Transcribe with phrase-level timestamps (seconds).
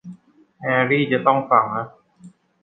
[0.59, 1.87] แฮร์รี่จะต้องฟังนะ